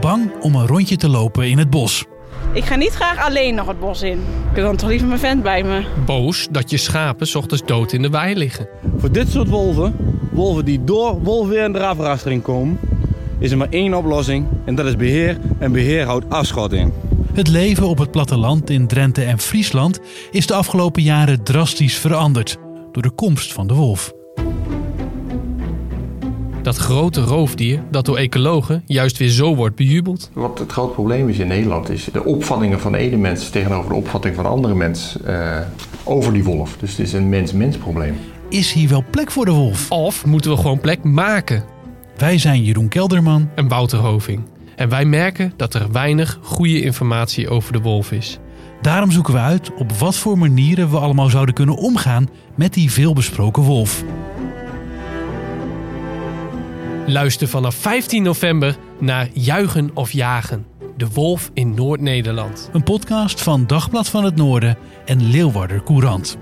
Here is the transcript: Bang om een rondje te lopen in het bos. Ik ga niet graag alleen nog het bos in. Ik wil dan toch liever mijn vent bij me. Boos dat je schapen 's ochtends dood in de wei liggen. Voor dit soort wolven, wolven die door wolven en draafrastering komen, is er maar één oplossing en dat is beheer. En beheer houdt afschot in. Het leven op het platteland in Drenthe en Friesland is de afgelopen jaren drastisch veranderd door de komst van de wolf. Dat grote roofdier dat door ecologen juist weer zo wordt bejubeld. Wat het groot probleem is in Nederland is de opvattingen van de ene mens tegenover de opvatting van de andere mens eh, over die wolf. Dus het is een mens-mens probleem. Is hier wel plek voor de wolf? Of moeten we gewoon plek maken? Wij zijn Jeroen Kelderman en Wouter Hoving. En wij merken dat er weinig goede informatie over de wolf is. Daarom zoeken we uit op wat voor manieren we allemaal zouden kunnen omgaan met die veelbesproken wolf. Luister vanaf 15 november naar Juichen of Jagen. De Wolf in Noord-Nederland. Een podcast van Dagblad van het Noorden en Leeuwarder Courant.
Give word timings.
Bang 0.00 0.30
om 0.40 0.54
een 0.54 0.66
rondje 0.66 0.96
te 0.96 1.08
lopen 1.08 1.48
in 1.48 1.58
het 1.58 1.70
bos. 1.70 2.04
Ik 2.52 2.64
ga 2.64 2.76
niet 2.76 2.92
graag 2.94 3.26
alleen 3.26 3.54
nog 3.54 3.66
het 3.66 3.80
bos 3.80 4.02
in. 4.02 4.18
Ik 4.50 4.54
wil 4.54 4.64
dan 4.64 4.76
toch 4.76 4.88
liever 4.88 5.08
mijn 5.08 5.20
vent 5.20 5.42
bij 5.42 5.62
me. 5.62 5.84
Boos 6.06 6.48
dat 6.50 6.70
je 6.70 6.76
schapen 6.76 7.26
's 7.26 7.34
ochtends 7.34 7.64
dood 7.64 7.92
in 7.92 8.02
de 8.02 8.08
wei 8.10 8.34
liggen. 8.34 8.68
Voor 8.96 9.12
dit 9.12 9.28
soort 9.28 9.48
wolven, 9.48 9.96
wolven 10.32 10.64
die 10.64 10.84
door 10.84 11.22
wolven 11.22 11.62
en 11.62 11.72
draafrastering 11.72 12.42
komen, 12.42 12.78
is 13.38 13.50
er 13.50 13.56
maar 13.56 13.70
één 13.70 13.94
oplossing 13.94 14.46
en 14.64 14.74
dat 14.74 14.86
is 14.86 14.96
beheer. 14.96 15.38
En 15.58 15.72
beheer 15.72 16.06
houdt 16.06 16.24
afschot 16.28 16.72
in. 16.72 16.92
Het 17.32 17.48
leven 17.48 17.88
op 17.88 17.98
het 17.98 18.10
platteland 18.10 18.70
in 18.70 18.86
Drenthe 18.86 19.22
en 19.24 19.38
Friesland 19.38 20.00
is 20.30 20.46
de 20.46 20.54
afgelopen 20.54 21.02
jaren 21.02 21.42
drastisch 21.42 21.96
veranderd 21.96 22.56
door 22.92 23.02
de 23.02 23.10
komst 23.10 23.52
van 23.52 23.66
de 23.66 23.74
wolf. 23.74 24.12
Dat 26.64 26.76
grote 26.76 27.20
roofdier 27.20 27.82
dat 27.90 28.04
door 28.04 28.16
ecologen 28.16 28.82
juist 28.86 29.16
weer 29.16 29.28
zo 29.28 29.54
wordt 29.54 29.76
bejubeld. 29.76 30.30
Wat 30.32 30.58
het 30.58 30.72
groot 30.72 30.92
probleem 30.92 31.28
is 31.28 31.38
in 31.38 31.46
Nederland 31.46 31.88
is 31.90 32.08
de 32.12 32.24
opvattingen 32.24 32.80
van 32.80 32.92
de 32.92 32.98
ene 32.98 33.16
mens 33.16 33.50
tegenover 33.50 33.90
de 33.90 33.96
opvatting 33.96 34.34
van 34.34 34.44
de 34.44 34.50
andere 34.50 34.74
mens 34.74 35.22
eh, 35.22 35.58
over 36.04 36.32
die 36.32 36.44
wolf. 36.44 36.76
Dus 36.76 36.90
het 36.90 36.98
is 36.98 37.12
een 37.12 37.28
mens-mens 37.28 37.76
probleem. 37.76 38.16
Is 38.48 38.72
hier 38.72 38.88
wel 38.88 39.04
plek 39.10 39.30
voor 39.30 39.44
de 39.44 39.50
wolf? 39.50 39.90
Of 39.90 40.26
moeten 40.26 40.50
we 40.50 40.56
gewoon 40.56 40.80
plek 40.80 41.02
maken? 41.02 41.64
Wij 42.16 42.38
zijn 42.38 42.64
Jeroen 42.64 42.88
Kelderman 42.88 43.50
en 43.54 43.68
Wouter 43.68 43.98
Hoving. 43.98 44.42
En 44.76 44.88
wij 44.88 45.04
merken 45.04 45.52
dat 45.56 45.74
er 45.74 45.92
weinig 45.92 46.38
goede 46.42 46.82
informatie 46.82 47.48
over 47.48 47.72
de 47.72 47.80
wolf 47.80 48.12
is. 48.12 48.38
Daarom 48.82 49.10
zoeken 49.10 49.34
we 49.34 49.40
uit 49.40 49.74
op 49.74 49.92
wat 49.92 50.16
voor 50.16 50.38
manieren 50.38 50.90
we 50.90 50.98
allemaal 50.98 51.28
zouden 51.28 51.54
kunnen 51.54 51.76
omgaan 51.76 52.28
met 52.56 52.74
die 52.74 52.90
veelbesproken 52.90 53.62
wolf. 53.62 54.04
Luister 57.06 57.48
vanaf 57.48 57.74
15 57.74 58.22
november 58.22 58.76
naar 59.00 59.28
Juichen 59.32 59.90
of 59.94 60.12
Jagen. 60.12 60.66
De 60.96 61.08
Wolf 61.08 61.50
in 61.54 61.74
Noord-Nederland. 61.74 62.70
Een 62.72 62.82
podcast 62.82 63.42
van 63.42 63.66
Dagblad 63.66 64.08
van 64.08 64.24
het 64.24 64.36
Noorden 64.36 64.78
en 65.04 65.30
Leeuwarder 65.30 65.82
Courant. 65.82 66.38